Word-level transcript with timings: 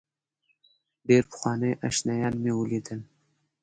ډېر 1.07 1.23
پخواني 1.31 1.71
آشنایان 1.87 2.33
مې 2.43 2.51
ولیدل. 2.55 2.99